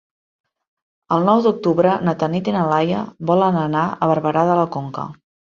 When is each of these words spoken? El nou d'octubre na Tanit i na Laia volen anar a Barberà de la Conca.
El 1.17 1.27
nou 1.27 1.43
d'octubre 1.47 1.91
na 2.09 2.15
Tanit 2.23 2.49
i 2.53 2.57
na 2.57 2.65
Laia 2.71 3.05
volen 3.33 3.63
anar 3.67 3.87
a 4.07 4.11
Barberà 4.15 4.49
de 4.55 4.61
la 4.63 4.69
Conca. 4.79 5.07